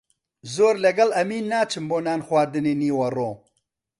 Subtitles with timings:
[0.53, 3.31] زۆر لەگەڵ ئەمین ناچم بۆ نانخواردنی نیوەڕۆ.